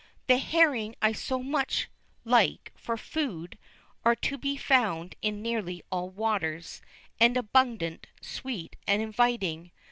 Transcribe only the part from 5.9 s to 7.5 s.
all waters, and